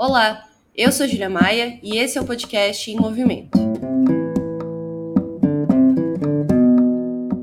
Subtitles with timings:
[0.00, 3.58] Olá, eu sou Julia Maia e esse é o podcast Em Movimento.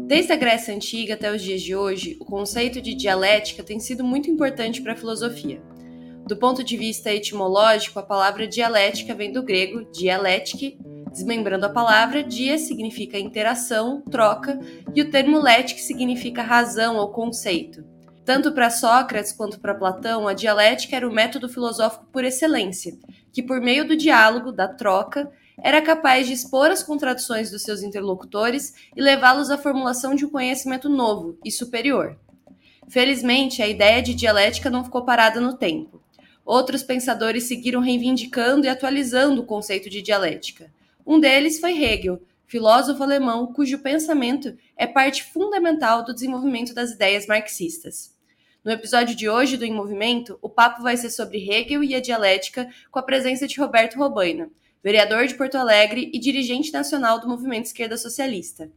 [0.08, 4.06] Desde a Grécia Antiga até os dias de hoje, o conceito de dialética tem sido
[4.06, 5.62] muito importante para a filosofia.
[6.26, 10.80] Do ponto de vista etimológico, a palavra dialética vem do grego dialétique,
[11.12, 14.58] desmembrando a palavra, dia significa interação, troca,
[14.96, 17.95] e o termo lética significa razão ou conceito.
[18.26, 22.98] Tanto para Sócrates quanto para Platão, a dialética era o método filosófico por excelência,
[23.32, 27.84] que por meio do diálogo, da troca, era capaz de expor as contradições dos seus
[27.84, 32.18] interlocutores e levá-los à formulação de um conhecimento novo e superior.
[32.90, 36.02] Felizmente, a ideia de dialética não ficou parada no tempo.
[36.44, 40.74] Outros pensadores seguiram reivindicando e atualizando o conceito de dialética.
[41.06, 47.28] Um deles foi Hegel, filósofo alemão cujo pensamento é parte fundamental do desenvolvimento das ideias
[47.28, 48.15] marxistas.
[48.66, 52.02] No episódio de hoje do Em Movimento, o papo vai ser sobre Hegel e a
[52.02, 54.50] dialética, com a presença de Roberto Robaina,
[54.84, 58.72] vereador de Porto Alegre e dirigente nacional do Movimento Esquerda Socialista.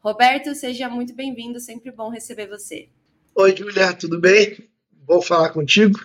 [0.00, 2.90] Roberto, seja muito bem-vindo, sempre bom receber você.
[3.34, 4.58] Oi, Julia, tudo bem?
[4.92, 5.98] Bom falar contigo.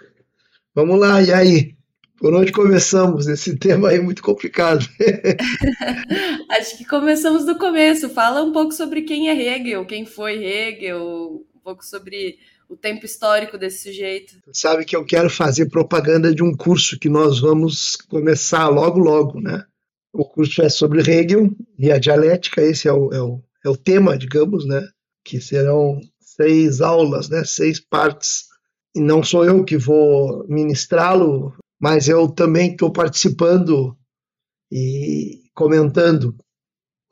[0.73, 1.75] Vamos lá, e aí?
[2.17, 3.27] Por onde começamos?
[3.27, 4.87] Esse tema aí é muito complicado.
[6.51, 8.09] Acho que começamos do começo.
[8.11, 13.05] Fala um pouco sobre quem é Hegel, quem foi Hegel, um pouco sobre o tempo
[13.05, 14.35] histórico desse sujeito.
[14.53, 19.39] Sabe que eu quero fazer propaganda de um curso que nós vamos começar logo, logo,
[19.39, 19.63] né?
[20.13, 23.77] O curso é sobre Hegel e a dialética, esse é o, é o, é o
[23.77, 24.87] tema, digamos, né?
[25.23, 27.43] Que serão seis aulas, né?
[27.43, 28.45] Seis partes.
[28.95, 33.97] E não sou eu que vou ministrá-lo, mas eu também estou participando
[34.71, 36.35] e comentando.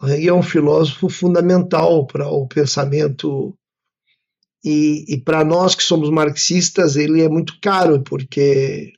[0.01, 3.57] Hegel é um filósofo fundamental para o pensamento
[4.63, 8.93] e, e para nós que somos marxistas, ele é muito caro, porque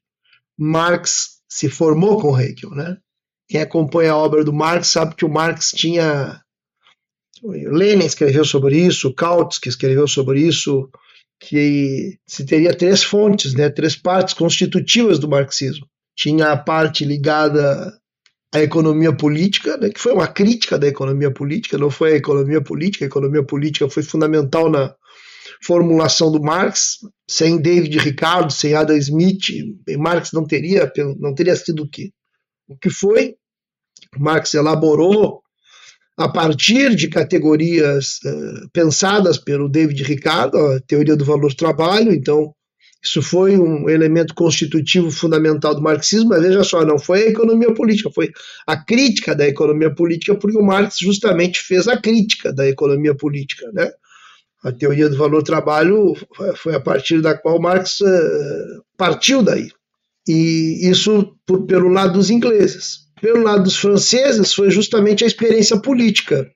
[0.58, 2.97] Marx se formou com Hegel, né?
[3.47, 6.41] Quem acompanha a obra do Marx sabe que o Marx tinha.
[7.43, 10.89] Lenin escreveu sobre isso, Kautsky escreveu sobre isso,
[11.39, 15.86] que se teria três fontes, né, três partes constitutivas do marxismo.
[16.15, 17.93] Tinha a parte ligada
[18.54, 22.61] à economia política, né, que foi uma crítica da economia política, não foi a economia
[22.61, 24.95] política, a economia política foi fundamental na,
[25.64, 26.98] formulação do Marx,
[27.30, 29.48] sem David Ricardo, sem Adam Smith,
[29.98, 32.11] Marx não teria, não teria sido o que,
[32.67, 33.36] o que foi.
[34.17, 35.42] Marx elaborou
[36.17, 42.54] a partir de categorias uh, pensadas pelo David Ricardo, a teoria do valor-trabalho, então
[43.04, 47.72] isso foi um elemento constitutivo fundamental do marxismo, mas veja só, não foi a economia
[47.72, 48.32] política, foi
[48.66, 53.70] a crítica da economia política, porque o Marx justamente fez a crítica da economia política,
[53.73, 53.92] né?
[54.65, 56.15] A teoria do valor-trabalho
[56.55, 59.70] foi a partir da qual Marx eh, partiu daí.
[60.27, 63.02] E isso por, pelo lado dos ingleses.
[63.21, 66.49] Pelo lado dos franceses foi justamente a experiência política,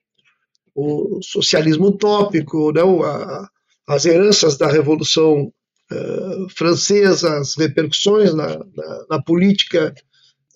[0.74, 3.48] o socialismo utópico, né, a,
[3.86, 5.52] as heranças da Revolução
[5.92, 9.94] uh, Francesa, as repercussões na, na, na, política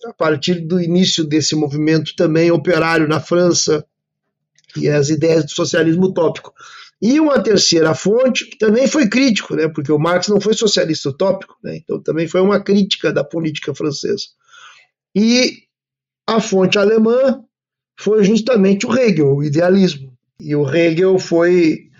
[0.06, 3.84] a partir do início desse movimento também operário na França
[4.76, 6.52] e as ideias do socialismo utópico.
[7.06, 11.10] E uma terceira fonte, que também foi crítico, né, porque o Marx não foi socialista
[11.10, 14.24] utópico, né, então também foi uma crítica da política francesa.
[15.14, 15.64] E
[16.26, 17.44] a fonte alemã
[18.00, 20.16] foi justamente o Hegel, o idealismo.
[20.40, 21.90] E o Hegel foi.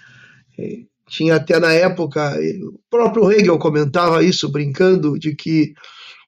[0.58, 2.34] Eh, tinha até na época,
[2.72, 5.74] o próprio Hegel comentava isso, brincando, de que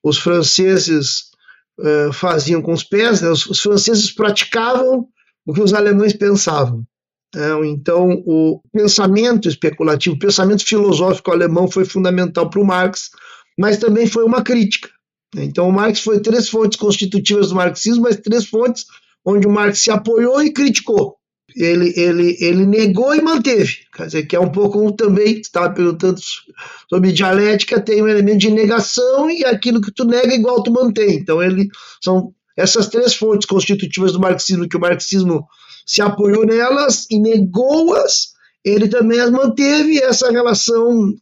[0.03, 1.31] os franceses
[1.79, 5.07] uh, faziam com os pés, né, os, os franceses praticavam
[5.47, 6.85] o que os alemães pensavam.
[7.35, 13.09] É, então, o pensamento especulativo, o pensamento filosófico alemão foi fundamental para o Marx,
[13.57, 14.89] mas também foi uma crítica.
[15.35, 18.85] Então, o Marx foi três fontes constitutivas do marxismo, mas três fontes
[19.25, 21.17] onde o Marx se apoiou e criticou.
[21.55, 23.77] Ele, ele, ele negou e manteve.
[23.93, 26.19] Quer dizer, que é um pouco também, estava perguntando
[26.89, 31.15] sobre dialética, tem um elemento de negação e aquilo que tu nega igual tu mantém.
[31.15, 31.67] Então, ele,
[32.01, 35.45] são essas três fontes constitutivas do marxismo que o marxismo
[35.87, 41.13] se apoiou nelas e negou-as, ele também as manteve essa relação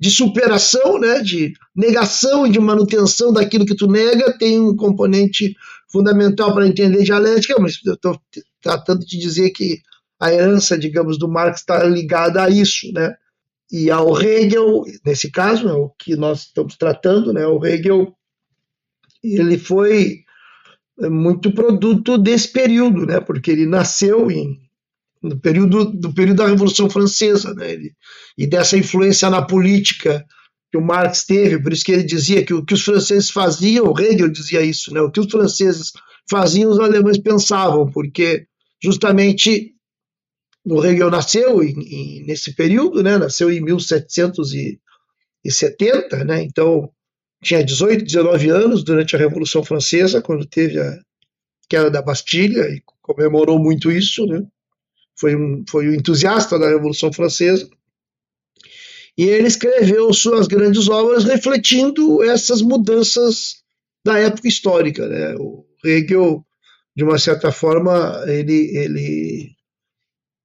[0.00, 5.54] de superação, né, de negação e de manutenção daquilo que tu nega, tem um componente
[5.90, 8.18] fundamental para entender dialética, mas eu estou
[8.62, 9.80] tratando de dizer que
[10.20, 13.14] a herança, digamos, do Marx está ligada a isso, né?
[13.70, 17.46] E ao Hegel, nesse caso, é o que nós estamos tratando, né?
[17.46, 18.14] O Hegel,
[19.22, 20.24] ele foi
[21.00, 23.20] muito produto desse período, né?
[23.20, 24.58] Porque ele nasceu em,
[25.22, 27.72] no período do período da Revolução Francesa, né?
[27.72, 27.92] Ele,
[28.36, 30.24] e dessa influência na política
[30.70, 33.94] que o Marx teve, por isso que ele dizia que o que os franceses faziam,
[33.98, 35.00] Hegel dizia isso, né?
[35.00, 35.92] O que os franceses
[36.28, 38.46] faziam, os alemães pensavam, porque
[38.82, 39.74] justamente
[40.64, 43.16] o Hegel nasceu em, em, nesse período, né?
[43.16, 46.42] Nasceu em 1770, né?
[46.42, 46.90] Então
[47.42, 50.98] tinha 18, 19 anos durante a Revolução Francesa, quando teve a
[51.68, 54.42] queda da Bastilha e comemorou muito isso, né?
[55.18, 57.68] Foi um, foi um entusiasta da Revolução Francesa.
[59.16, 63.64] E ele escreveu suas grandes obras refletindo essas mudanças
[64.04, 65.08] da época histórica.
[65.08, 65.34] Né?
[65.36, 66.46] O Hegel,
[66.94, 69.56] de uma certa forma, ele, ele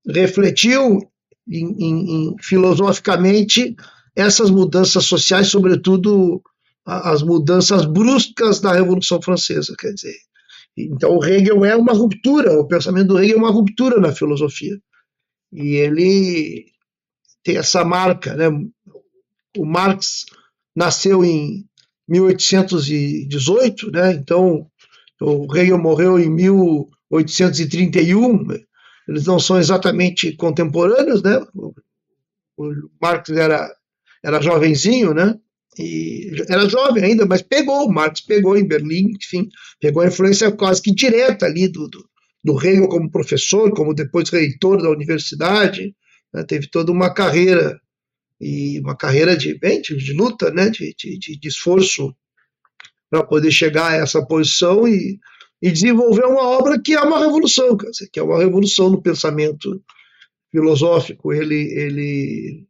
[0.08, 1.00] refletiu
[1.48, 3.76] em, em, em, filosoficamente
[4.16, 6.42] essas mudanças sociais, sobretudo
[6.86, 9.76] as mudanças bruscas da Revolução Francesa.
[9.78, 10.16] Quer dizer,
[10.78, 14.78] então o Hegel é uma ruptura, o pensamento do Hegel é uma ruptura na filosofia.
[15.52, 16.66] E ele
[17.44, 18.36] tem essa marca.
[18.36, 18.50] Né?
[19.58, 20.26] O Marx
[20.76, 21.64] nasceu em
[22.08, 24.14] 1818, né?
[24.14, 24.68] então
[25.22, 28.48] o Hegel morreu em 1831.
[29.08, 31.46] Eles não são exatamente contemporâneos, né?
[32.58, 33.74] O Marx era,
[34.24, 35.40] era jovenzinho, né?
[35.78, 39.50] E era jovem ainda, mas pegou, Marx pegou em Berlim, enfim,
[39.80, 42.08] pegou a influência quase que direta ali do, do,
[42.44, 45.96] do Hegel como professor, como depois reitor da universidade,
[46.34, 47.80] né, teve toda uma carreira
[48.40, 52.14] e uma carreira de, bem, de, de luta, né, de, de, de esforço
[53.10, 55.20] para poder chegar a essa posição e,
[55.62, 57.78] e desenvolver uma obra que é uma revolução,
[58.12, 59.82] que é uma revolução no pensamento
[60.52, 61.32] filosófico.
[61.32, 62.68] Ele, ele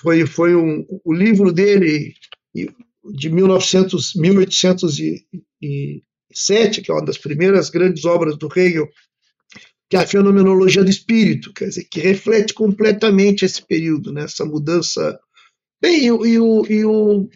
[0.00, 2.14] foi, foi um, o livro dele
[3.12, 8.88] de 1900, 1807, que é uma das primeiras grandes obras do Hegel,
[9.88, 14.44] que é a fenomenologia do espírito, quer dizer, que reflete completamente esse período, né, essa
[14.44, 15.18] mudança.
[15.80, 17.28] Bem, e, e, o, e o,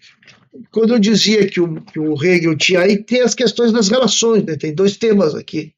[0.72, 4.44] quando eu dizia que o, que o Hegel tinha, aí tem as questões das relações,
[4.44, 5.72] né, tem dois temas aqui,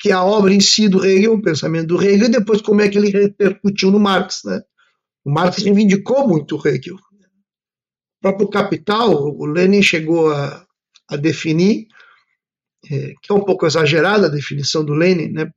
[0.00, 2.82] que é a obra em si do Hegel, o pensamento do Hegel, e depois como
[2.82, 4.62] é que ele repercutiu no Marx, né.
[5.24, 6.96] O Marx reivindicou muito o Hegel.
[6.96, 7.00] O
[8.20, 10.64] próprio Capital, o Lenin chegou a,
[11.08, 11.86] a definir,
[12.90, 15.50] é, que é um pouco exagerada a definição do Lenin, né,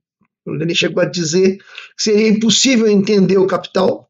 [0.46, 4.08] o Lenin chegou a dizer que seria impossível entender o Capital,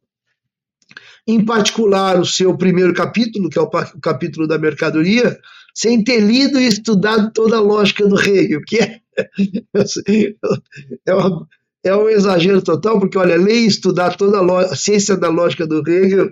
[1.27, 3.71] em particular o seu primeiro capítulo, que é o
[4.01, 5.39] capítulo da mercadoria,
[5.75, 9.01] sem ter lido e estudado toda a lógica do Hegel, que é,
[11.07, 11.49] é, uma,
[11.87, 15.67] é um exagero total, porque, olha, ler e estudar toda a, a ciência da lógica
[15.67, 16.31] do Hegel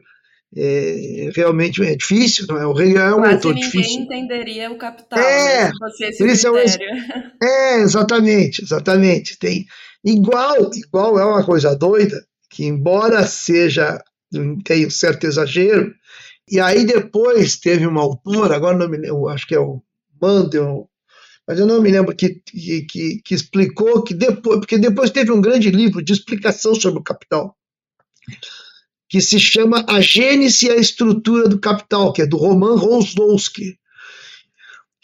[0.57, 2.67] é, realmente é difícil, não é?
[2.67, 4.03] O Hegel é um Quase autor ninguém difícil.
[4.03, 6.89] entenderia o capital, é, né, se fosse esse isso critério.
[7.43, 9.39] É, um, é, exatamente, exatamente.
[9.39, 9.67] Tem,
[10.05, 13.99] Igual, igual é uma coisa doida, que embora seja,
[14.63, 15.95] tem um certo exagero,
[16.51, 19.83] e aí depois teve uma autora, agora não me lembro, acho que é o
[20.21, 20.91] Mandel,
[21.47, 25.41] mas eu não me lembro, que, que, que, explicou que depois, porque depois teve um
[25.41, 27.57] grande livro de explicação sobre o capital,
[29.09, 33.79] que se chama A Gênese e a Estrutura do Capital, que é do Roman Rosdowski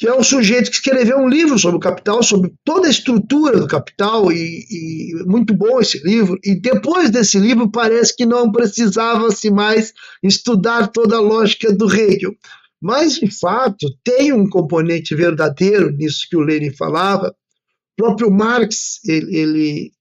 [0.01, 3.61] que é um sujeito que escreveu um livro sobre o capital, sobre toda a estrutura
[3.61, 6.39] do capital, e, e, muito bom esse livro.
[6.43, 9.93] E depois desse livro, parece que não precisava-se mais
[10.23, 12.35] estudar toda a lógica do Hegel.
[12.81, 17.29] Mas, de fato, tem um componente verdadeiro nisso que o Lenin falava.
[17.29, 19.93] O próprio Marx, ele, ele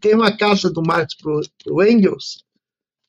[0.00, 2.44] tem uma carta do Marx para o Engels,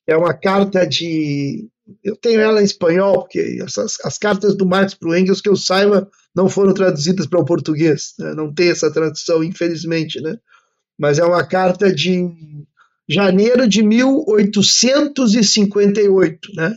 [0.08, 1.67] é uma carta de
[2.03, 5.50] eu tenho ela em espanhol, porque essas, as cartas do Marx para o Engels, que
[5.50, 8.15] eu saiba, não foram traduzidas para o português.
[8.17, 8.34] Né?
[8.34, 10.19] Não tem essa tradução, infelizmente.
[10.19, 10.36] Né?
[10.98, 12.27] Mas é uma carta de
[13.08, 16.55] janeiro de 1858.
[16.55, 16.75] Né?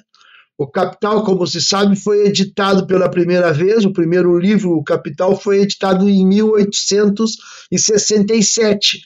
[0.59, 3.85] O Capital, como se sabe, foi editado pela primeira vez.
[3.85, 9.03] O primeiro livro, O Capital, foi editado em 1867.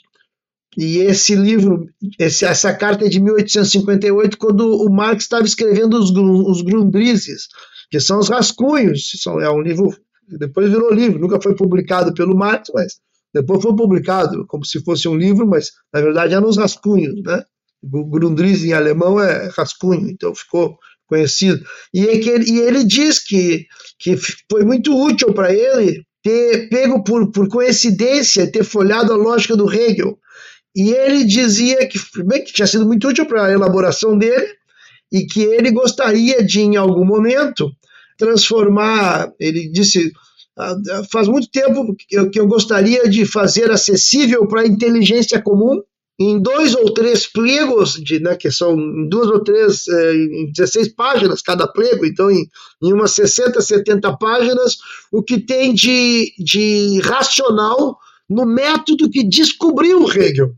[0.79, 1.87] E esse livro,
[2.19, 6.63] esse, essa carta é de 1858, quando o Marx estava escrevendo os, os
[7.91, 9.11] que são os rascunhos.
[9.23, 9.95] São, é um livro,
[10.27, 12.95] depois virou livro, nunca foi publicado pelo Marx, mas
[13.35, 17.45] depois foi publicado como se fosse um livro, mas na verdade eram os rascunhos, né?
[17.85, 20.79] Grundrisse em alemão é rascunho, então ficou
[21.12, 21.62] conhecido.
[21.92, 23.66] E, é ele, e ele diz que,
[23.99, 24.16] que
[24.50, 29.71] foi muito útil para ele ter pego por, por coincidência, ter folhado a lógica do
[29.71, 30.19] Hegel,
[30.75, 34.47] e ele dizia que, bem, que tinha sido muito útil para a elaboração dele
[35.12, 37.71] e que ele gostaria de, em algum momento,
[38.16, 39.31] transformar.
[39.38, 40.11] Ele disse:
[40.57, 40.75] ah,
[41.11, 41.95] faz muito tempo
[42.31, 45.83] que eu gostaria de fazer acessível para a inteligência comum
[46.19, 48.76] em dois ou três plegos, de, né, que são
[49.09, 52.47] duas ou três, é, em 16 páginas cada plego, então em,
[52.83, 54.76] em umas 60, 70 páginas,
[55.11, 60.54] o que tem de, de racional no método que descobriu Hegel.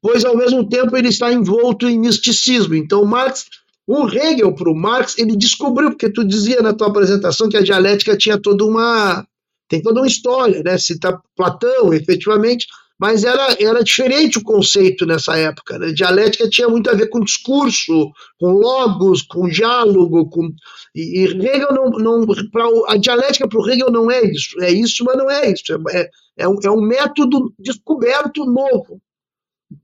[0.00, 2.74] Pois, ao mesmo tempo, ele está envolto em misticismo.
[2.74, 3.46] Então, Marx,
[3.86, 7.62] o Hegel, para o Marx, ele descobriu, porque tu dizia na tua apresentação que a
[7.62, 9.26] dialética tinha toda uma.
[9.68, 10.78] tem toda uma história, né?
[10.78, 12.68] Cita Platão, efetivamente
[12.98, 15.78] mas era, era diferente o conceito nessa época.
[15.78, 15.92] Né?
[15.92, 20.52] Dialética tinha muito a ver com discurso, com logos, com diálogo, com
[20.94, 24.70] e, e Hegel não, não pra, a dialética para o Hegel não é isso, é
[24.70, 25.62] isso, mas não é isso.
[25.90, 29.00] É, é, um, é um método descoberto novo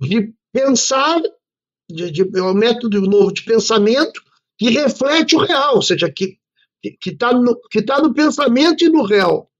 [0.00, 1.20] de pensar,
[1.88, 4.20] de, de, é um método novo de pensamento
[4.58, 6.38] que reflete o real, ou seja, que
[7.00, 9.50] que está no, que tá no pensamento e no real.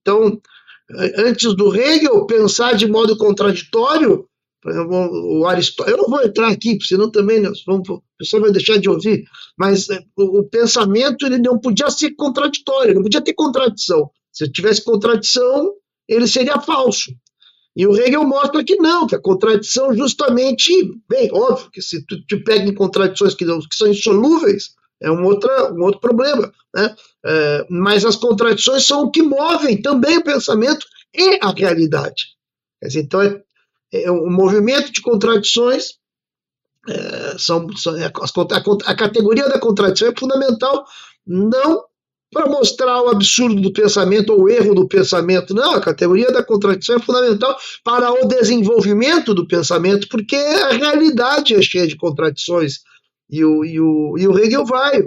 [0.00, 0.40] Então,
[0.90, 4.26] antes do Hegel, pensar de modo contraditório,
[4.64, 8.78] o Aristóteles, eu não vou entrar aqui, senão também nós vamos, o pessoal vai deixar
[8.78, 9.24] de ouvir,
[9.56, 14.10] mas é, o, o, pensamento ele não podia ser contraditório, não podia ter contradição.
[14.32, 15.72] Se tivesse contradição,
[16.08, 17.12] ele seria falso.
[17.76, 20.72] E o Hegel mostra que não, que a contradição justamente,
[21.08, 25.10] bem, óbvio que se tu te pega em contradições que, não, que são insolúveis, é
[25.10, 26.52] um, outra, um outro problema.
[26.74, 26.94] Né?
[27.24, 32.36] É, mas as contradições são o que movem também o pensamento e a realidade.
[32.82, 33.42] Então, é,
[33.92, 35.98] é, um movimento de contradições.
[36.88, 40.86] É, são, são é, a, a, a categoria da contradição é fundamental,
[41.26, 41.84] não
[42.32, 45.54] para mostrar o absurdo do pensamento ou o erro do pensamento.
[45.54, 51.54] Não, a categoria da contradição é fundamental para o desenvolvimento do pensamento, porque a realidade
[51.54, 52.80] é cheia de contradições.
[53.30, 55.02] E o, e o, e o Hegel vai.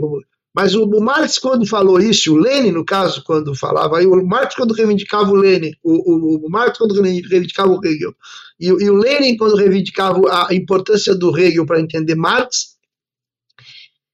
[0.53, 4.25] Mas o, o, Marx, quando falou isso, o Lenin, no caso, quando falava, aí, o
[4.25, 8.13] Marx, quando reivindicava o Lenin, o, o, o Marx, quando reivindicava o Hegel,
[8.59, 12.77] e, e, o Lenin, quando reivindicava a importância do Hegel para entender Marx,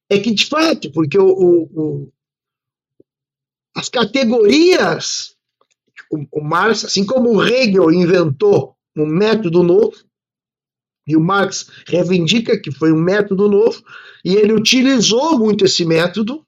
[0.09, 2.09] é que, de fato, porque o,
[3.75, 5.35] as categorias,
[6.09, 10.06] o, Marx, assim como o Hegel inventou um método novo,
[11.07, 13.81] e o Marx reivindica que foi um método novo,
[14.25, 16.45] e ele utilizou muito esse método,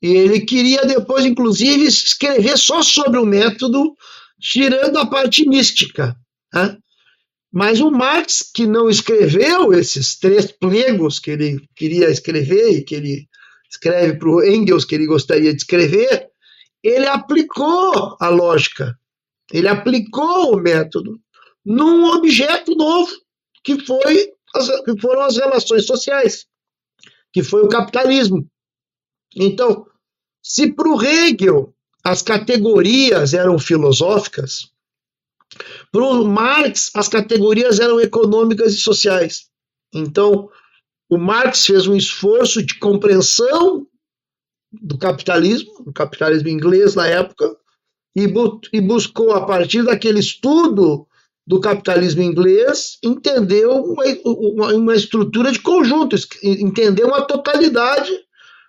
[0.00, 3.96] e ele queria depois, inclusive, escrever só sobre o método,
[4.40, 6.16] tirando a parte mística.
[6.54, 6.78] Né?
[7.52, 12.94] Mas o Marx, que não escreveu esses três plegos que ele queria escrever e que
[12.94, 13.28] ele
[13.70, 16.28] escreve para o Engels que ele gostaria de escrever,
[16.82, 18.96] ele aplicou a lógica,
[19.52, 21.18] ele aplicou o método
[21.64, 23.10] num objeto novo,
[23.62, 26.46] que, foi as, que foram as relações sociais,
[27.32, 28.46] que foi o capitalismo.
[29.34, 29.86] Então,
[30.42, 31.74] se para o Hegel
[32.04, 34.70] as categorias eram filosóficas,
[35.90, 39.48] para o Marx as categorias eram econômicas e sociais.
[39.92, 40.48] Então,
[41.08, 43.86] o Marx fez um esforço de compreensão
[44.70, 47.56] do capitalismo, do capitalismo inglês na época,
[48.14, 51.07] e, bu e buscou, a partir daquele estudo
[51.48, 58.12] do capitalismo inglês entendeu uma, uma, estrutura de conjunto, entendeu uma totalidade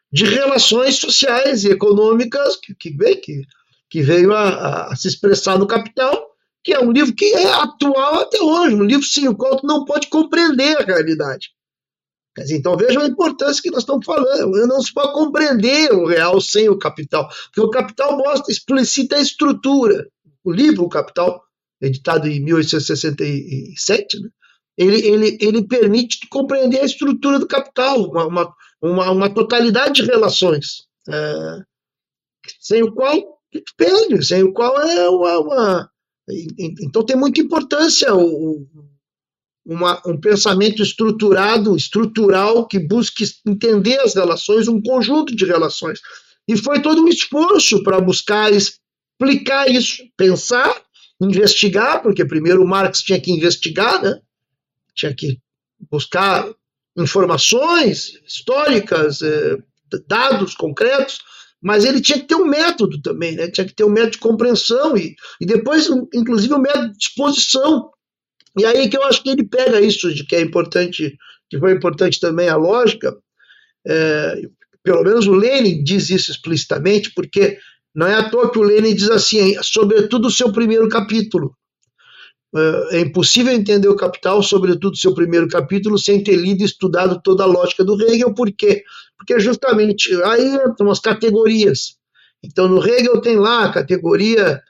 [0.09, 3.41] de relações sociais e econômicas que, que, que,
[3.89, 6.25] que veio a, a, se expressar no Capital,
[6.63, 9.83] que é um livro que é atual até hoje, um livro sem o qual não
[9.83, 11.49] pode compreender a realidade.
[12.49, 14.51] Então vejam a importância que nós estamos falando.
[14.67, 19.21] Não se pode compreender o real sem o capital, porque o capital mostra, explicita a
[19.21, 20.07] estrutura.
[20.41, 21.43] O livro, o Capital,
[21.81, 24.29] editado em 1867, né?
[24.77, 30.87] ele, ele, ele permite compreender a estrutura do capital, uma, uma, uma totalidade de relações,
[31.09, 31.57] é,
[32.61, 33.39] sem o qual
[33.75, 35.91] perde, sem o qual é uma, uma,
[36.81, 38.65] Então tem muita importância o,
[39.65, 45.99] uma, um pensamento estruturado, estrutural, que busque entender as relações, um conjunto de relações.
[46.47, 50.73] E foi todo um esforço para buscar explicar isso, pensar
[51.19, 54.19] investigar, porque primeiro o Marx tinha que investigar, né?
[54.95, 55.39] tinha que
[55.89, 56.49] buscar
[56.97, 59.57] informações históricas, eh,
[60.07, 61.19] dados concretos,
[61.61, 63.49] mas ele tinha que ter um método também, né?
[63.49, 67.91] tinha que ter um método de compreensão e, e depois, inclusive, um método de exposição.
[68.57, 71.17] E aí que eu acho que ele pega isso de que é importante,
[71.49, 73.15] que foi importante também a lógica,
[73.87, 74.41] é,
[74.83, 77.59] pelo menos o Lenin diz isso explicitamente, porque
[77.93, 81.55] não é à toa que o Lenin diz assim, sobretudo o seu primeiro capítulo.
[82.55, 86.65] É, é impossível entender o Capital, sobretudo o seu primeiro capítulo, sem ter lido e
[86.65, 88.33] estudado toda a lógica do Hegel.
[88.33, 88.83] Por quê?
[89.17, 91.97] Porque justamente aí são as categorias.
[92.43, 94.61] Então, no Hegel tem lá a categoria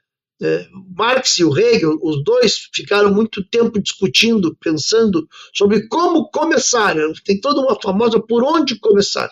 [0.41, 6.95] é, Marx e o Hegel, os dois ficaram muito tempo discutindo, pensando sobre como começar.
[7.25, 9.29] Tem toda uma famosa por onde começar.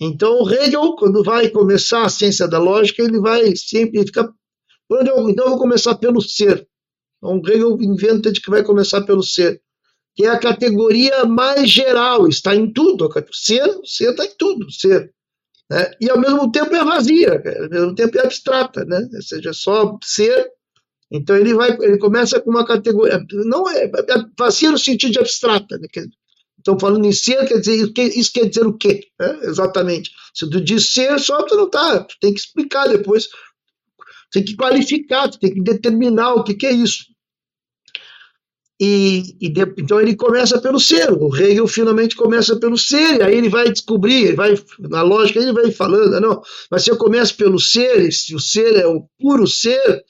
[0.00, 4.28] Então, o Hegel, quando vai começar a ciência da lógica, ele vai sempre ficar.
[4.90, 6.66] então, eu vou começar pelo ser.
[7.16, 9.60] Então, o Hegel inventa de que vai começar pelo ser,
[10.14, 13.08] que é a categoria mais geral, está em tudo.
[13.32, 14.70] Ser, ser está em tudo.
[14.70, 15.12] Ser.
[15.70, 15.90] Né?
[16.00, 19.08] E ao mesmo tempo é vazia, ao mesmo tempo é abstrata, né?
[19.12, 20.48] ou seja, é só ser.
[21.10, 25.18] Então ele vai, ele começa com uma categoria, não é, é vazia no sentido de
[25.18, 25.88] abstrata, né?
[26.68, 29.00] Então, falando em ser, quer dizer, isso quer dizer o quê?
[29.18, 30.10] É, exatamente.
[30.34, 32.04] Se tu diz ser, só tu não está.
[32.04, 33.26] Tu tem que explicar depois.
[34.30, 37.06] Tem que qualificar, tu tem que determinar o que, que é isso.
[38.78, 43.22] E, e de, então ele começa pelo ser, o Hegel finalmente começa pelo ser, e
[43.22, 46.96] aí ele vai descobrir, ele vai, na lógica ele vai falando, não, mas se eu
[46.96, 50.04] começo pelo ser, se o ser é o puro ser,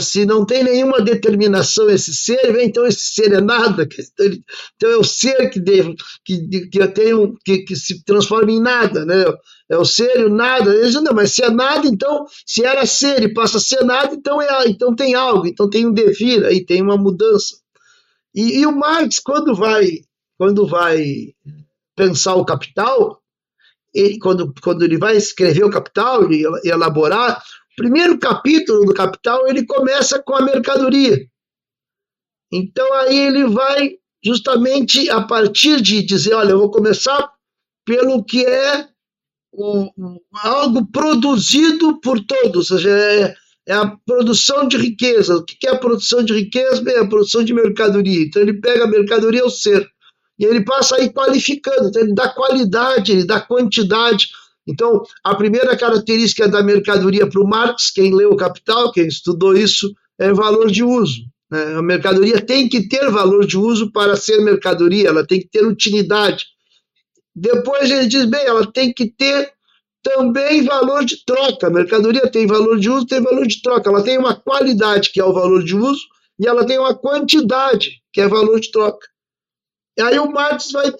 [0.00, 3.88] se não tem nenhuma determinação esse ser, então esse ser é nada,
[4.76, 8.60] então é o ser que, devo, que, que eu tenho, que, que se transforma em
[8.60, 9.24] nada, né?
[9.72, 12.62] é o ser e o nada, ele diz, não, mas se é nada, então, se
[12.62, 15.92] era ser e passa a ser nada, então, é, então tem algo, então tem um
[15.92, 17.56] devir, aí tem uma mudança.
[18.34, 20.00] E, e o Marx, quando vai,
[20.36, 21.34] quando vai
[21.96, 23.22] pensar o capital,
[23.94, 27.42] ele, quando, quando ele vai escrever o capital e elaborar,
[27.76, 31.26] primeiro capítulo do capital ele começa com a mercadoria.
[32.52, 33.92] Então aí ele vai
[34.24, 37.30] justamente a partir de dizer, olha, eu vou começar
[37.84, 38.88] pelo que é
[39.52, 39.90] o,
[40.42, 43.34] algo produzido por todos, ou seja, é,
[43.66, 45.36] é a produção de riqueza.
[45.36, 46.82] O que é a produção de riqueza?
[46.82, 48.24] Bem, é a produção de mercadoria.
[48.24, 49.86] Então ele pega a mercadoria ao ser.
[50.38, 54.28] E ele passa aí qualificando, então ele dá qualidade, ele dá quantidade.
[54.66, 59.56] Então, a primeira característica da mercadoria para o Marx, quem leu o Capital, quem estudou
[59.56, 61.22] isso, é valor de uso.
[61.50, 61.74] Né?
[61.76, 65.66] A mercadoria tem que ter valor de uso para ser mercadoria, ela tem que ter
[65.66, 66.46] utilidade.
[67.34, 69.52] Depois ele diz, bem, ela tem que ter
[70.02, 71.66] também valor de troca.
[71.66, 73.88] A mercadoria tem valor de uso, tem valor de troca.
[73.88, 76.02] Ela tem uma qualidade, que é o valor de uso,
[76.38, 79.06] e ela tem uma quantidade, que é valor de troca.
[79.96, 80.92] E aí o Marx vai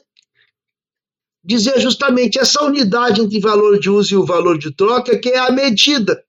[1.44, 5.38] dizer justamente essa unidade entre valor de uso e o valor de troca, que é
[5.38, 6.22] a medida.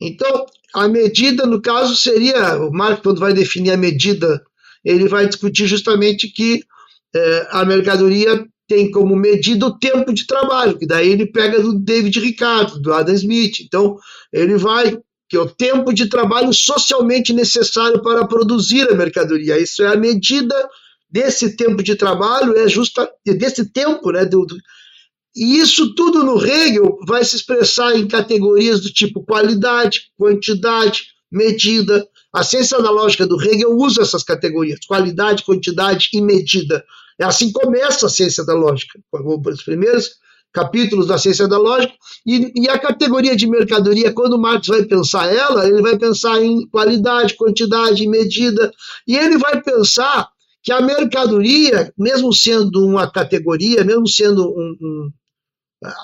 [0.00, 4.42] Então, a medida, no caso, seria, o Marx, quando vai definir a medida,
[4.84, 6.62] ele vai discutir justamente que
[7.14, 11.78] é, a mercadoria tem como medida o tempo de trabalho, que daí ele pega do
[11.78, 13.60] David Ricardo, do Adam Smith.
[13.60, 13.96] Então,
[14.32, 19.58] ele vai, que é o tempo de trabalho socialmente necessário para produzir a mercadoria.
[19.58, 20.54] Isso é a medida
[21.16, 24.54] desse tempo de trabalho, é justa desse tempo, né, do, do,
[25.34, 32.06] e isso tudo no Hegel vai se expressar em categorias do tipo qualidade, quantidade, medida.
[32.30, 36.84] A ciência da lógica do Hegel usa essas categorias, qualidade, quantidade e medida.
[37.18, 40.10] É assim começa a ciência da lógica, os primeiros
[40.52, 41.94] capítulos da ciência da lógica,
[42.26, 46.66] e, e, a categoria de mercadoria, quando Marx vai pensar ela, ele vai pensar em
[46.68, 48.70] qualidade, quantidade, medida,
[49.06, 50.30] e ele vai pensar
[50.66, 55.12] que a mercadoria, mesmo sendo uma categoria, mesmo sendo um, um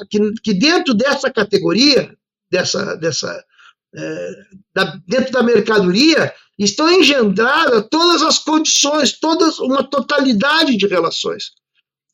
[0.08, 2.16] que, que, dentro dessa categoria,
[2.48, 3.44] dessa, dessa
[3.92, 4.30] é,
[4.72, 11.50] da, dentro da mercadoria, estão engendradas todas as condições, todas uma totalidade de relações.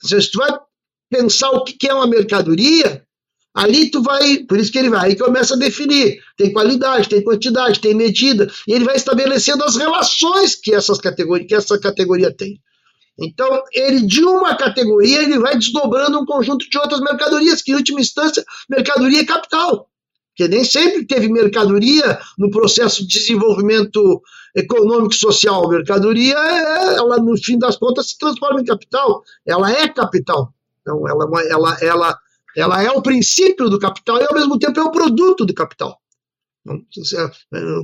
[0.02, 0.58] Se tu vai
[1.10, 3.06] pensar o que é uma mercadoria,
[3.54, 7.22] ali tu vai, por isso que ele vai, aí começa a definir, tem qualidade, tem
[7.22, 12.32] quantidade, tem medida, e ele vai estabelecendo as relações que essas categorias, que essa categoria
[12.32, 12.60] tem.
[13.20, 17.74] Então, ele de uma categoria, ele vai desdobrando um conjunto de outras mercadorias, que em
[17.74, 19.88] última instância, mercadoria é capital
[20.38, 24.22] que nem sempre teve mercadoria no processo de desenvolvimento
[24.54, 25.68] econômico e social.
[25.68, 29.24] Mercadoria, é, ela no fim das contas se transforma em capital.
[29.44, 30.54] Ela é capital.
[30.80, 32.18] Então, ela, é ela, ela,
[32.58, 35.98] ela é o princípio do capital e ao mesmo tempo é o produto do capital.
[36.66, 36.78] Então,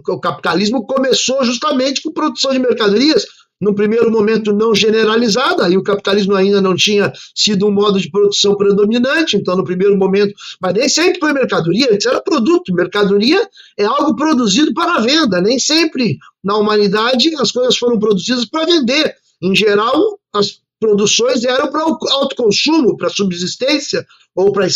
[0.09, 3.25] o capitalismo começou justamente com produção de mercadorias
[3.61, 8.11] no primeiro momento não generalizada, e o capitalismo ainda não tinha sido um modo de
[8.11, 12.75] produção predominante, então no primeiro momento, mas nem sempre foi mercadoria, antes era produto.
[12.75, 18.67] Mercadoria é algo produzido para venda, nem sempre na humanidade as coisas foram produzidas para
[18.67, 19.15] vender.
[19.41, 24.69] Em geral, as produções eram para o autoconsumo, para subsistência, ou para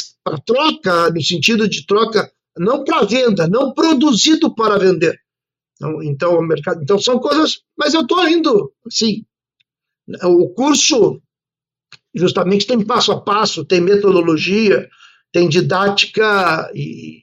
[0.44, 5.18] troca, no sentido de troca, não para venda, não produzido para vender.
[5.76, 9.24] Então, então, o mercado, então são coisas, mas eu estou indo, assim,
[10.24, 11.20] o curso
[12.14, 14.88] justamente tem passo a passo, tem metodologia,
[15.32, 17.22] tem didática e,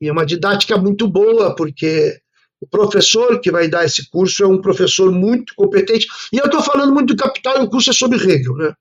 [0.00, 2.18] e é uma didática muito boa, porque
[2.60, 6.06] O professor que vai dar esse curso é um professor muito competente.
[6.32, 8.56] E eu estou falando muito do capital e o curso é sobre Hegel.
[8.56, 8.74] Né?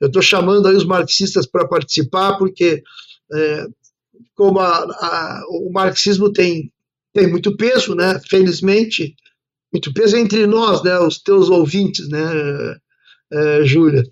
[0.00, 2.82] Eu estou chamando aí os marxistas para participar, porque
[3.32, 3.66] é,
[4.34, 6.72] como a, a, o marxismo tem,
[7.12, 8.18] tem muito peso, né?
[8.28, 9.14] felizmente,
[9.72, 10.98] muito peso entre nós, né?
[10.98, 12.76] os teus ouvintes, né,
[13.30, 14.04] é, Júlia?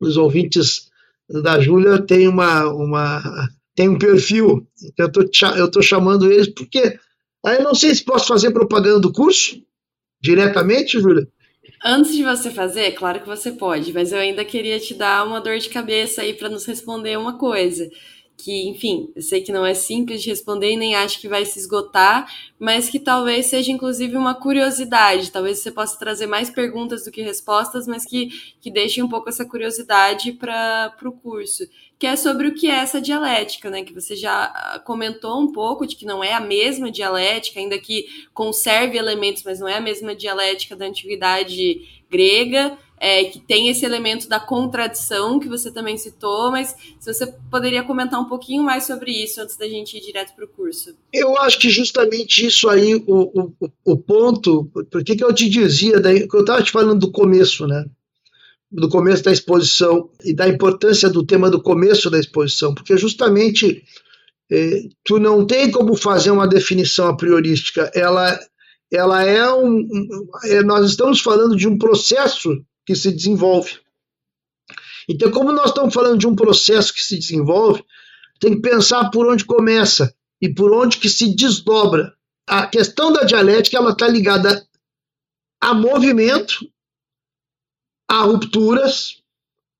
[0.00, 0.88] Os ouvintes
[1.28, 4.66] da Júlia têm uma, uma, tem um perfil.
[5.12, 6.98] Tô, eu tô chamando eles porque
[7.44, 9.62] aí eu não sei se posso fazer propaganda do curso
[10.20, 11.28] diretamente, Júlia.
[11.84, 15.40] Antes de você fazer, claro que você pode, mas eu ainda queria te dar uma
[15.40, 17.88] dor de cabeça aí para nos responder uma coisa
[18.36, 21.44] que, enfim, eu sei que não é simples de responder e nem acho que vai
[21.44, 25.30] se esgotar, mas que talvez seja inclusive uma curiosidade.
[25.30, 28.28] Talvez você possa trazer mais perguntas do que respostas, mas que,
[28.60, 31.64] que deixe um pouco essa curiosidade para o curso,
[32.04, 33.82] que é sobre o que é essa dialética, né?
[33.82, 38.04] Que você já comentou um pouco de que não é a mesma dialética, ainda que
[38.34, 43.86] conserve elementos, mas não é a mesma dialética da antiguidade grega é, que tem esse
[43.86, 48.84] elemento da contradição que você também citou, mas se você poderia comentar um pouquinho mais
[48.84, 50.94] sobre isso antes da gente ir direto para o curso.
[51.10, 55.98] Eu acho que justamente isso aí, o, o, o ponto, por que eu te dizia,
[55.98, 57.86] daí, eu estava te falando do começo, né?
[58.76, 63.84] Do começo da exposição e da importância do tema do começo da exposição, porque justamente
[64.50, 68.38] é, tu não tem como fazer uma definição a priorística, ela,
[68.92, 69.88] ela é um.
[70.44, 73.78] É, nós estamos falando de um processo que se desenvolve.
[75.08, 77.84] Então, como nós estamos falando de um processo que se desenvolve,
[78.40, 82.12] tem que pensar por onde começa e por onde que se desdobra.
[82.46, 84.66] A questão da dialética ela está ligada
[85.60, 86.68] a movimento,
[88.08, 89.22] a rupturas,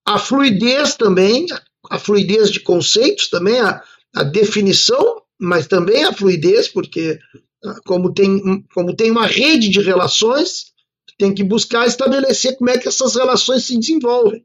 [0.06, 1.46] a fluidez também,
[1.90, 3.82] a fluidez de conceitos também, a,
[4.14, 7.18] a definição, mas também a fluidez, porque
[7.64, 10.72] ah, como tem, como tem uma rede de relações,
[11.18, 14.44] tem que buscar estabelecer como é que essas relações se desenvolvem.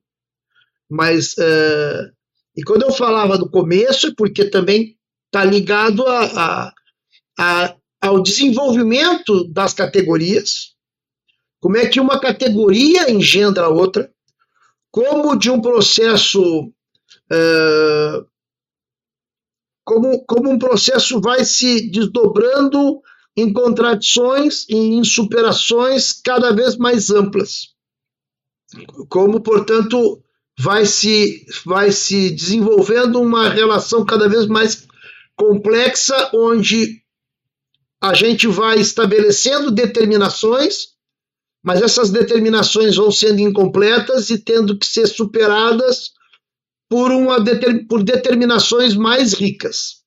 [0.89, 2.11] Mas, uh,
[2.55, 6.73] e quando eu falava do começo, é porque também está ligado a, a,
[7.39, 10.73] a, ao desenvolvimento das categorias,
[11.59, 14.11] como é que uma categoria engendra a outra,
[14.91, 16.71] como de um processo.
[17.31, 18.27] Uh,
[19.83, 23.01] como, como um processo vai se desdobrando
[23.35, 27.69] em contradições e em superações cada vez mais amplas.
[29.09, 30.21] Como, portanto,
[30.59, 34.87] vai se, vai se desenvolvendo uma relação cada vez mais
[35.35, 37.01] complexa, onde
[38.01, 40.89] a gente vai estabelecendo determinações,
[41.63, 46.11] mas essas determinações vão sendo incompletas e tendo que ser superadas
[46.89, 47.37] por, uma,
[47.87, 49.99] por determinações mais ricas.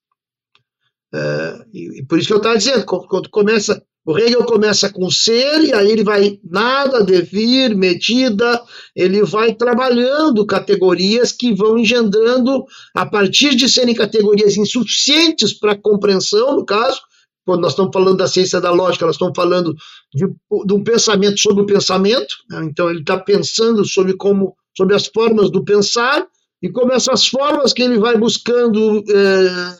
[1.14, 5.10] Uh, e, e, por isso que eu estava dizendo, quando começa, o Hegel começa com
[5.10, 8.60] ser, e aí ele vai nada, devir, medida,
[8.96, 16.56] ele vai trabalhando categorias que vão engendrando, a partir de serem categorias insuficientes para compreensão,
[16.56, 17.00] no caso,
[17.44, 19.74] quando nós estamos falando da ciência da lógica, nós estamos falando
[20.14, 22.64] de, de um pensamento sobre o pensamento, né?
[22.64, 26.26] então ele está pensando sobre como, sobre as formas do pensar,
[26.62, 29.76] e como essas formas que ele vai buscando eh,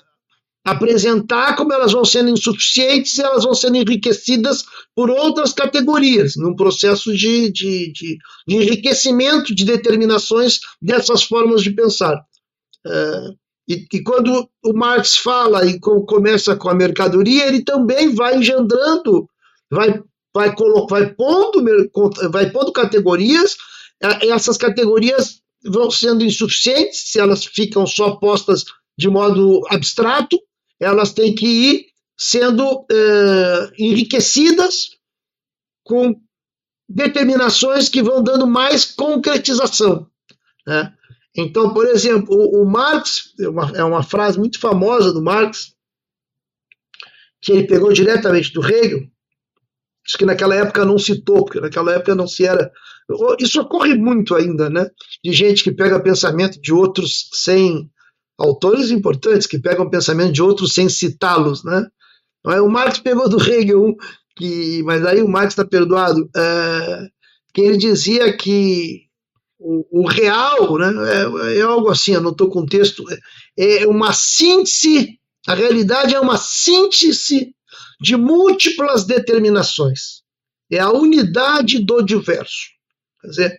[0.64, 6.56] apresentar como elas vão sendo insuficientes e elas vão sendo enriquecidas por outras categorias, num
[6.56, 12.16] processo de, de, de, de enriquecimento de determinações dessas formas de pensar.
[12.84, 13.36] Uh,
[13.68, 19.28] e, e, quando o Marx fala e começa com a mercadoria, ele também vai engendrando,
[19.70, 20.02] vai,
[20.34, 20.54] vai,
[20.88, 21.64] vai, pondo,
[22.30, 23.56] vai pondo categorias,
[24.22, 28.64] essas categorias vão sendo insuficientes se elas ficam só postas
[28.98, 30.38] de modo abstrato,
[30.80, 31.86] elas têm que ir
[32.18, 34.90] sendo é, enriquecidas
[35.84, 36.20] com
[36.88, 40.06] determinações que vão dando mais concretização.
[40.66, 40.92] Né?
[41.36, 45.74] Então, por exemplo, o, o Marx, é uma, é uma, frase muito famosa do Marx,
[47.40, 49.00] que ele pegou diretamente do Hegel,
[50.06, 52.70] diz que naquela época não citou, porque naquela época não se era.
[53.38, 54.88] Isso ocorre muito ainda, né?
[55.24, 57.90] De gente que pega pensamento de outros sem
[58.38, 61.86] autores importantes que pegam pensamento de outros sem citá-los, né?
[62.44, 63.96] O Marx pegou do Hegel,
[64.36, 67.06] que, mas aí o Marx está perdoado, é,
[67.54, 69.02] que ele dizia que
[69.62, 73.04] o, o real, né, é, é, algo assim, estou com texto,
[73.56, 77.54] é, é uma síntese, a realidade é uma síntese
[78.00, 80.22] de múltiplas determinações.
[80.70, 82.70] É a unidade do diverso.
[83.20, 83.58] Quer dizer,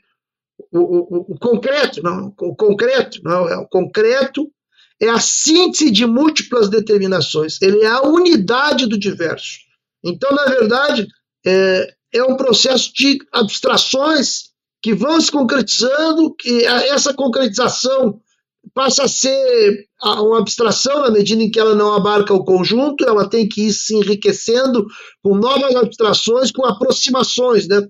[0.71, 4.51] o, o, o concreto, não, o concreto, não, é o concreto
[4.99, 9.59] é a síntese de múltiplas determinações, ele é a unidade do diverso.
[10.03, 11.07] Então, na verdade,
[11.45, 14.52] é, é um processo de abstrações
[14.83, 18.19] que vão se concretizando, que essa concretização
[18.73, 23.27] passa a ser uma abstração na medida em que ela não abarca o conjunto, ela
[23.27, 24.85] tem que ir se enriquecendo
[25.21, 27.67] com novas abstrações, com aproximações.
[27.67, 27.85] Né?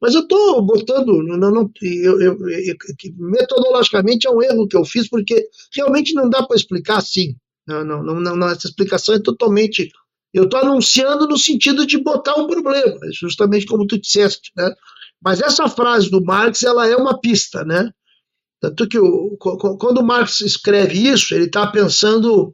[0.00, 2.76] Mas eu estou botando, não, não, eu, eu, eu,
[3.16, 7.36] metodologicamente é um erro que eu fiz, porque realmente não dá para explicar assim.
[7.66, 9.90] Não, não, não, não, essa explicação é totalmente.
[10.32, 14.50] Eu estou anunciando no sentido de botar um problema, justamente como tu disseste.
[14.56, 14.74] Né?
[15.22, 17.90] Mas essa frase do Marx ela é uma pista, né?
[18.60, 22.52] Tanto que o, quando Marx escreve isso, ele está pensando,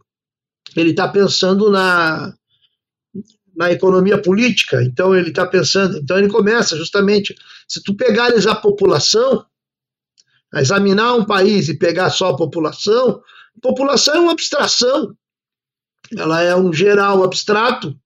[0.76, 2.34] ele está pensando na,
[3.56, 4.82] na economia política.
[4.82, 7.34] Então ele está pensando, então ele começa justamente,
[7.66, 9.44] se tu pegares a população,
[10.54, 13.22] examinar um país e pegar só a população,
[13.60, 15.16] população é uma abstração.
[16.16, 17.98] Ela é um geral abstrato.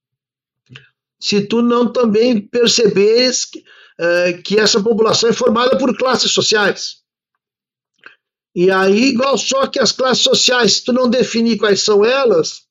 [1.20, 3.64] Se tu não também perceberes que,
[3.98, 6.98] é, que essa população é formada por classes sociais.
[8.54, 12.62] E aí, igual só que as classes sociais, se tu não definir quais são elas,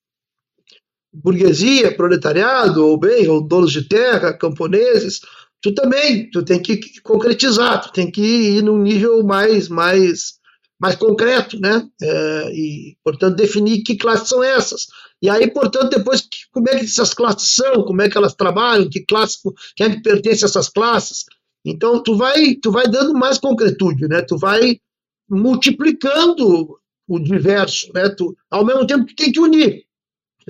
[1.14, 5.22] burguesia, proletariado, ou bem, ou donos de terra, camponeses,
[5.62, 10.34] tu também, tu tem que concretizar, tu tem que ir num nível mais, mais,
[10.80, 11.88] mais concreto, né?
[12.02, 14.88] É, e, portanto, definir que classes são essas.
[15.22, 18.90] E aí, portanto, depois, como é que essas classes são, como é que elas trabalham,
[18.90, 19.40] que classe,
[19.76, 21.26] quem é que pertence a essas classes.
[21.66, 24.22] Então, tu vai, tu vai dando mais concretude, né?
[24.22, 24.80] Tu vai
[25.30, 28.10] multiplicando o diverso, né?
[28.10, 29.86] Tu, ao mesmo tempo tu tem que unir,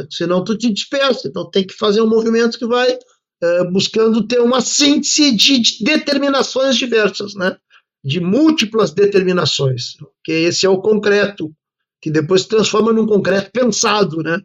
[0.09, 1.27] senão tu te dispersa.
[1.27, 2.97] Então tem que fazer um movimento que vai
[3.41, 7.55] é, buscando ter uma síntese de, determinações diversas, né?
[8.03, 11.53] De múltiplas determinações, que esse é o concreto,
[12.01, 14.39] que depois se transforma num concreto pensado, né?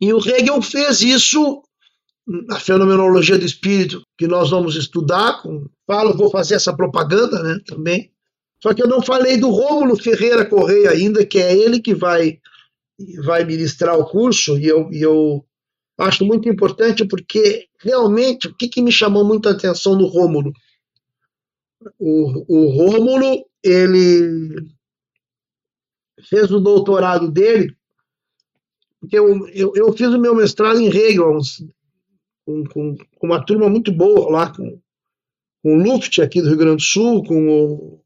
[0.00, 1.62] E o Hegel fez isso
[2.26, 7.58] na fenomenologia do espírito, que nós vamos estudar, com, falo, vou fazer essa propaganda, né,
[7.66, 8.10] também,
[8.62, 12.38] só que eu não falei do Rômulo Ferreira Correia ainda, que é ele que vai,
[13.24, 15.44] vai ministrar o curso, e eu, e eu
[15.98, 20.52] acho muito importante porque realmente o que, que me chamou muito a atenção no Rômulo?
[21.98, 24.68] O, o Rômulo, ele
[26.28, 27.74] fez o doutorado dele,
[29.00, 31.38] porque eu, eu, eu fiz o meu mestrado em Hegel,
[32.44, 34.78] com, com, com uma turma muito boa lá, com,
[35.62, 38.00] com o Luft aqui do Rio Grande do Sul, com o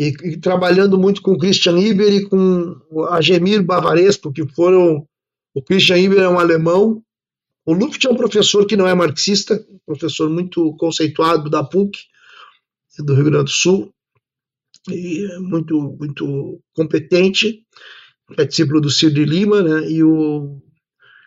[0.00, 2.74] e, e, trabalhando muito com o Christian Iber e com
[3.10, 5.06] a Gemir Bavaresco, que foram.
[5.52, 7.02] O Christian Iber é um alemão.
[7.66, 11.98] O Luft é um professor que não é marxista, professor muito conceituado da PUC,
[13.00, 13.92] do Rio Grande do Sul,
[14.88, 17.62] e muito, muito competente,
[18.38, 19.88] é discípulo do Ciro de Lima, né?
[19.90, 20.60] e o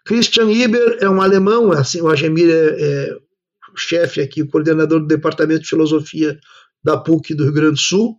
[0.06, 3.18] Christian Iber é um alemão, assim, o Agemir é, é
[3.74, 6.38] o chefe aqui, o coordenador do Departamento de Filosofia
[6.84, 8.18] da PUC do Rio Grande do Sul,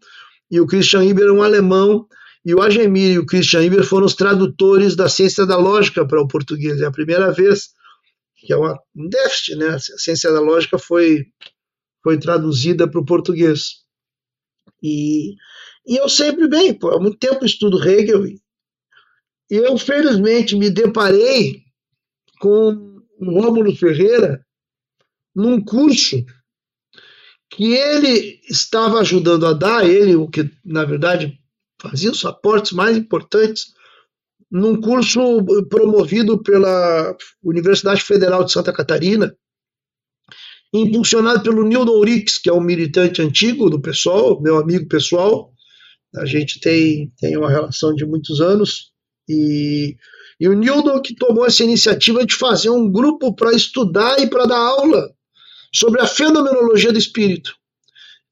[0.51, 2.07] e o Christian Iber é um alemão,
[2.45, 6.21] e o Agemir e o Christian Iber foram os tradutores da ciência da lógica para
[6.21, 6.81] o português.
[6.81, 7.71] É a primeira vez
[8.45, 9.69] que é uma, um déficit, né?
[9.69, 11.25] A ciência da lógica foi,
[12.03, 13.85] foi traduzida para o português.
[14.83, 15.35] E,
[15.87, 18.39] e eu sempre, bem, pô, há muito tempo estudo Hegel, e
[19.51, 21.63] eu, felizmente, me deparei
[22.41, 24.45] com o Rômulo Ferreira
[25.35, 26.25] num curso
[27.51, 31.39] que ele estava ajudando a dar, ele, o que na verdade
[31.81, 33.73] fazia os aportes mais importantes,
[34.51, 39.37] num curso promovido pela Universidade Federal de Santa Catarina,
[40.73, 45.53] impulsionado pelo Nildo Ourix, que é um militante antigo do pessoal, meu amigo pessoal.
[46.17, 48.93] A gente tem, tem uma relação de muitos anos.
[49.29, 49.97] E,
[50.39, 54.45] e o Nildo que tomou essa iniciativa de fazer um grupo para estudar e para
[54.45, 55.11] dar aula
[55.73, 57.55] sobre a fenomenologia do espírito.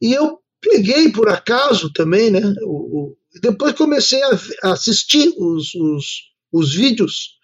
[0.01, 2.41] E eu peguei por acaso também, né?
[2.63, 6.05] O, o, depois comecei a, a assistir os, os,
[6.53, 7.37] os vídeos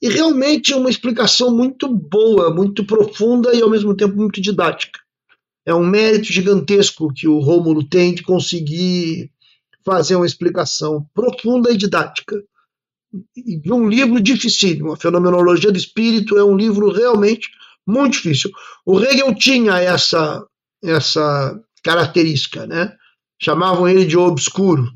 [0.00, 5.00] e realmente uma explicação muito boa, muito profunda e ao mesmo tempo muito didática.
[5.66, 9.30] É um mérito gigantesco que o Rômulo tem de conseguir
[9.84, 12.42] fazer uma explicação profunda e didática
[13.36, 14.92] de um livro dificílimo.
[14.92, 17.48] A Fenomenologia do Espírito é um livro realmente
[17.86, 18.50] muito difícil.
[18.84, 20.46] O Hegel tinha essa,
[20.82, 22.96] essa característica, né?
[23.40, 24.90] Chamavam ele de obscuro.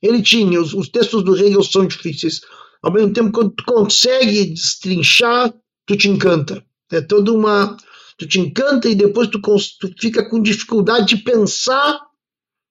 [0.00, 2.40] Ele tinha, os, os textos do Hegel são difíceis.
[2.82, 5.52] Ao mesmo tempo, quando tu consegue destrinchar,
[5.84, 6.64] tu te encanta.
[6.90, 7.76] É toda uma.
[8.16, 12.00] Tu te encanta e depois tu, tu fica com dificuldade de pensar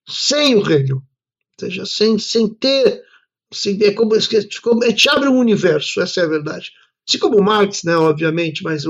[0.08, 0.98] sem o Hegel.
[0.98, 1.04] Ou
[1.60, 3.02] seja, sem, sem ter.
[3.54, 6.70] Sem, é como, é, te abre um universo, essa é a verdade
[7.08, 8.84] assim como Marx, né, obviamente, mas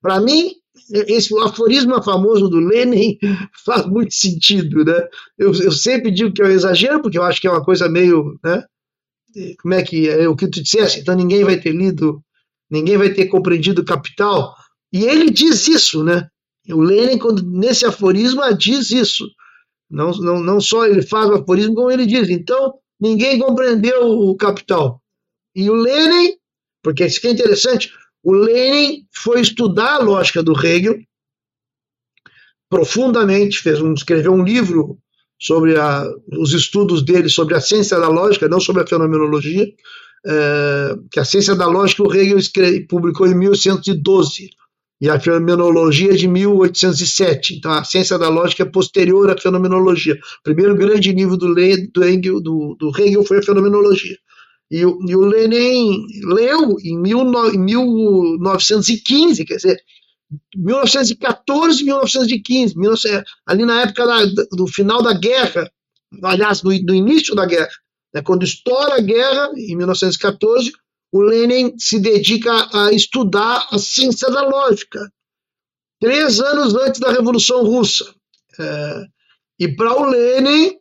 [0.00, 0.52] para mim
[0.90, 3.18] esse aforismo famoso do Lenin
[3.64, 5.06] faz muito sentido, né?
[5.38, 7.88] Eu, eu sempre digo que é um exagero, porque eu acho que é uma coisa
[7.88, 8.64] meio, né?
[9.60, 11.00] Como é que é o que tu disseste?
[11.00, 12.22] Então ninguém vai ter lido,
[12.70, 14.54] ninguém vai ter compreendido Capital.
[14.92, 16.26] E ele diz isso, né?
[16.68, 19.26] O Lenin, quando, nesse aforismo, diz isso.
[19.90, 22.28] Não, não, não só ele faz o aforismo, como ele diz.
[22.28, 25.02] Então, ninguém compreendeu o Capital.
[25.56, 26.36] E o Lenin,
[26.80, 31.00] porque isso que é interessante, o Lenin foi estudar a lógica do Hegel
[32.70, 34.96] profundamente, fez um, escreveu um livro
[35.38, 36.06] sobre a,
[36.38, 39.66] os estudos dele sobre a ciência da lógica, não sobre a fenomenologia,
[40.24, 44.50] é, que a ciência da lógica o Hegel escreve, publicou em 1812
[45.02, 47.56] e a fenomenologia de 1807.
[47.56, 50.14] Então a ciência da lógica é posterior à fenomenologia.
[50.14, 54.16] O primeiro grande livro do, Le, do, Hegel, do, do Hegel foi a fenomenologia.
[54.70, 57.20] E o, e o Lenin leu em, mil,
[57.52, 59.82] em 1915, quer dizer,
[60.54, 65.68] 1914, 1915, 19, ali na época da, do final da guerra,
[66.22, 67.72] aliás, no, no início da guerra,
[68.14, 70.70] né, quando estoura a guerra, em 1914,
[71.12, 74.98] o Lenin se dedica a estudar a ciência da lógica,
[76.00, 78.12] três anos antes da Revolução Russa.
[78.58, 79.04] É,
[79.58, 80.76] e para o Lenin,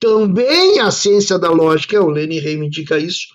[0.00, 3.26] também a ciência da lógica, o Lenin reivindica isso,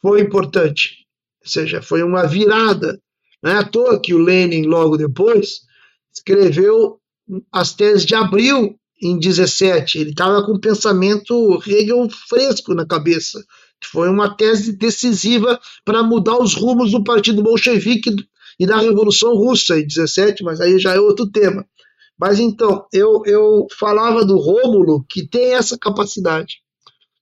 [0.00, 1.04] foi importante.
[1.42, 2.98] Ou seja, foi uma virada.
[3.42, 5.60] Não é à toa que o Lenin, logo depois,
[6.14, 6.98] escreveu
[7.52, 9.98] as teses de abril em 17.
[9.98, 13.44] Ele estava com o pensamento Hegel fresco na cabeça.
[13.86, 18.14] Foi uma tese decisiva para mudar os rumos do Partido Bolchevique
[18.58, 21.66] e da Revolução Russa em 17, mas aí já é outro tema.
[22.18, 26.58] Mas então, eu, eu falava do Rômulo, que tem essa capacidade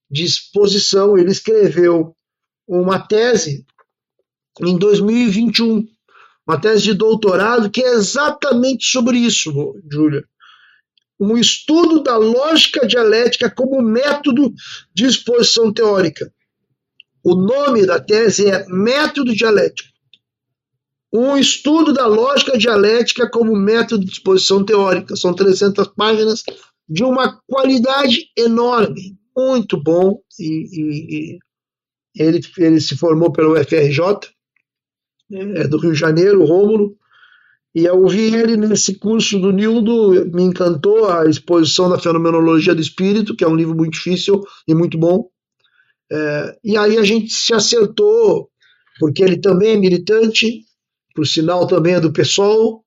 [0.09, 1.17] de exposição.
[1.17, 2.15] Ele escreveu
[2.67, 3.65] uma tese
[4.61, 5.87] em 2021,
[6.47, 9.51] uma tese de doutorado, que é exatamente sobre isso,
[9.91, 10.23] Júlia.
[11.19, 14.53] Um estudo da lógica dialética como método
[14.93, 16.32] de exposição teórica.
[17.23, 19.93] O nome da tese é Método Dialético
[21.13, 25.15] um estudo da lógica dialética como método de exposição teórica.
[25.15, 26.41] São 300 páginas
[26.89, 30.19] de uma qualidade enorme, muito bom.
[30.39, 31.39] E, e, e
[32.15, 33.99] ele, ele se formou pelo FRJ,
[35.31, 36.97] é do Rio de Janeiro, Rômulo,
[37.75, 42.81] e eu vi ele nesse curso do Nildo, me encantou a exposição da Fenomenologia do
[42.81, 45.27] Espírito, que é um livro muito difícil e muito bom.
[46.11, 48.49] É, e aí a gente se acertou,
[48.99, 50.63] porque ele também é militante,
[51.15, 52.83] por sinal também é do PSOL,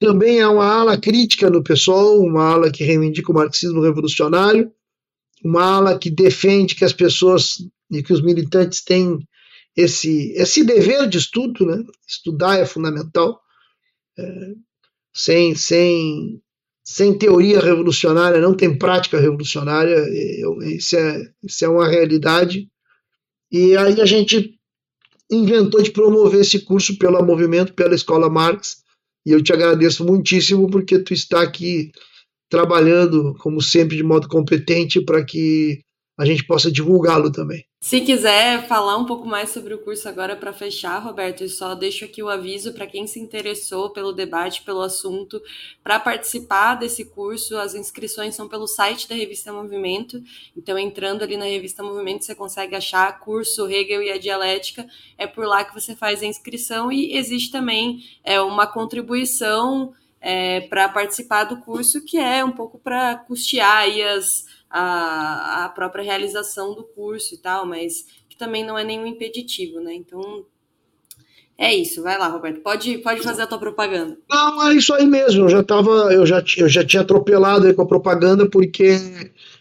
[0.00, 4.72] também é uma ala crítica no PSOL, uma ala que reivindica o marxismo revolucionário,
[5.42, 7.56] uma ala que defende que as pessoas
[7.90, 9.18] e que os militantes têm
[9.76, 11.82] esse, esse dever de estudo, né?
[12.06, 13.40] estudar é fundamental,
[14.18, 14.52] é,
[15.14, 16.42] sem, sem,
[16.90, 20.06] sem teoria revolucionária não tem prática revolucionária,
[20.64, 22.66] isso é, isso é uma realidade,
[23.52, 24.58] e aí a gente
[25.30, 28.78] inventou de promover esse curso pelo movimento, pela Escola Marx.
[29.26, 31.92] E eu te agradeço muitíssimo porque tu está aqui
[32.48, 35.80] trabalhando, como sempre, de modo competente para que
[36.18, 37.67] a gente possa divulgá-lo também.
[37.80, 41.76] Se quiser falar um pouco mais sobre o curso agora para fechar, Roberto, eu só
[41.76, 45.40] deixo aqui o aviso para quem se interessou pelo debate, pelo assunto,
[45.82, 47.56] para participar desse curso.
[47.56, 50.20] As inscrições são pelo site da Revista Movimento.
[50.56, 54.84] Então, entrando ali na Revista Movimento, você consegue achar curso Hegel e a Dialética.
[55.16, 60.62] É por lá que você faz a inscrição e existe também é, uma contribuição é,
[60.62, 63.84] para participar do curso, que é um pouco para custear
[64.16, 69.06] as a, a própria realização do curso e tal, mas que também não é nenhum
[69.06, 69.94] impeditivo, né?
[69.94, 70.44] Então,
[71.56, 72.60] é isso, vai lá, Roberto.
[72.60, 74.16] Pode, pode fazer a tua propaganda.
[74.30, 75.44] Não, é isso aí mesmo.
[75.44, 78.96] Eu já tava, eu já, eu já tinha atropelado aí com a propaganda porque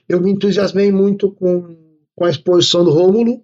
[0.08, 1.76] eu me entusiasmei muito com,
[2.16, 3.42] com a exposição do Rômulo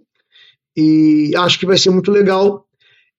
[0.76, 2.67] e acho que vai ser muito legal.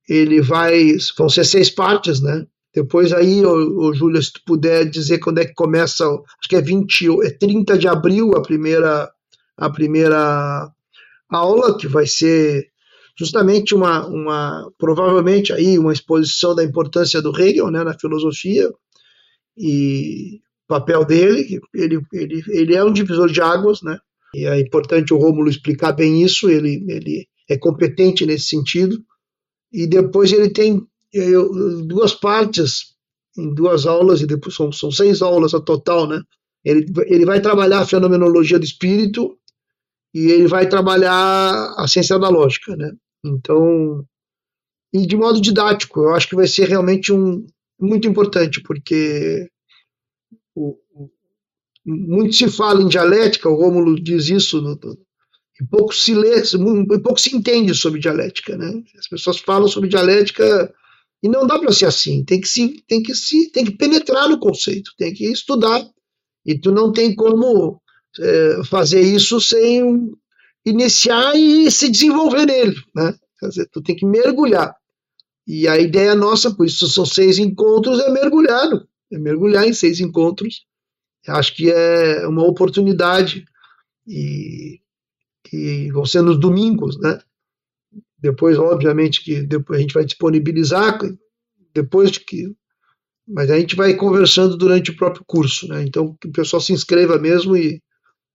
[0.08, 2.46] Ele vai, vão ser seis partes, né?
[2.74, 6.56] Depois aí, ô, ô, Júlia, se tu puder dizer quando é que começa, acho que
[6.56, 9.10] é 20, é 30 de abril a primeira,
[9.56, 10.68] a primeira
[11.30, 12.68] aula, que vai ser
[13.16, 18.68] justamente uma, uma provavelmente aí uma exposição da importância do Hegel né, na filosofia
[19.56, 23.98] e papel dele, ele, ele, ele é um divisor de águas, né?
[24.34, 28.98] E é importante o Rômulo explicar bem isso, ele, ele é competente nesse sentido.
[29.72, 30.84] E depois ele tem
[31.86, 32.94] duas partes,
[33.36, 36.20] em duas aulas, e depois são, são seis aulas a total, né?
[36.64, 39.38] Ele, ele vai trabalhar a fenomenologia do espírito
[40.14, 42.92] e ele vai trabalhar a ciência da lógica, né?
[43.24, 44.04] Então,
[44.92, 46.00] e de modo didático.
[46.00, 47.46] Eu acho que vai ser realmente um
[47.78, 49.48] muito importante, porque
[50.54, 51.10] o, o,
[51.84, 54.78] muito se fala em dialética, o Rômulo diz isso, no,
[55.60, 58.82] e pouco se lê, e pouco se entende sobre dialética, né?
[58.98, 60.72] As pessoas falam sobre dialética
[61.24, 62.22] e não dá para ser assim.
[62.22, 65.82] Tem que se, tem que se, tem que penetrar no conceito, tem que estudar.
[66.44, 67.80] E tu não tem como
[68.20, 70.12] é, fazer isso sem
[70.66, 73.14] iniciar e se desenvolver nele, né?
[73.40, 74.76] Quer dizer, tu tem que mergulhar.
[75.46, 78.68] E a ideia nossa, por isso são seis encontros, é mergulhar,
[79.10, 80.66] é mergulhar em seis encontros.
[81.26, 83.46] Acho que é uma oportunidade
[84.06, 84.78] e,
[85.50, 87.18] e vão ser nos domingos, né?
[88.24, 90.98] Depois, obviamente, que depois a gente vai disponibilizar
[91.74, 92.56] depois de que,
[93.28, 95.82] mas a gente vai conversando durante o próprio curso, né?
[95.82, 97.82] Então que o pessoal se inscreva mesmo e,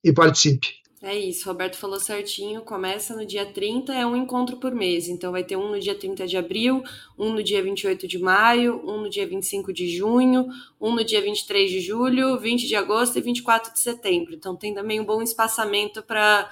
[0.03, 0.67] e participe.
[1.01, 2.61] É isso, Roberto falou certinho.
[2.61, 5.07] Começa no dia 30, é um encontro por mês.
[5.07, 6.83] Então vai ter um no dia 30 de abril,
[7.17, 11.21] um no dia 28 de maio, um no dia 25 de junho, um no dia
[11.21, 14.35] 23 de julho, 20 de agosto e 24 de setembro.
[14.35, 16.49] Então tem também um bom espaçamento para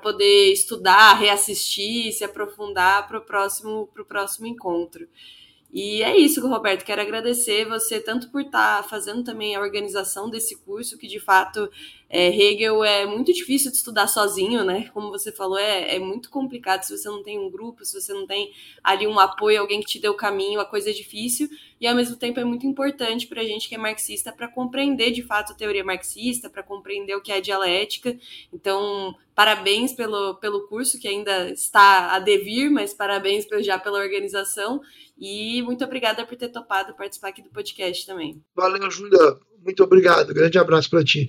[0.00, 5.08] poder estudar, reassistir, se aprofundar para o próximo, próximo encontro.
[5.72, 6.84] E é isso, Roberto.
[6.84, 11.20] Quero agradecer você tanto por estar tá fazendo também a organização desse curso, que de
[11.20, 11.68] fato
[12.10, 14.90] é, Hegel é muito difícil de estudar sozinho, né?
[14.94, 18.14] Como você falou, é, é muito complicado se você não tem um grupo, se você
[18.14, 18.50] não tem
[18.82, 21.50] ali um apoio, alguém que te dê o caminho, a coisa é difícil.
[21.78, 25.10] E ao mesmo tempo é muito importante para a gente que é marxista para compreender
[25.12, 28.16] de fato a teoria marxista, para compreender o que é dialética.
[28.52, 34.80] Então, parabéns pelo, pelo curso que ainda está a devir, mas parabéns já pela organização.
[35.18, 38.42] E muito obrigada por ter topado participar aqui do podcast também.
[38.56, 39.36] Valeu, Júlia.
[39.62, 40.32] Muito obrigado.
[40.32, 41.28] Grande abraço para ti.